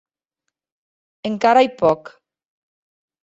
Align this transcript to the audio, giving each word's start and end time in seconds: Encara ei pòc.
Encara 1.29 1.63
ei 1.65 1.71
pòc. 1.81 2.01